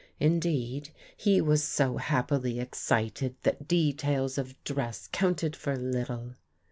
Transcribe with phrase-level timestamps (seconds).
[0.19, 6.33] Indeed, he was so happily excited that details of dress counted for little.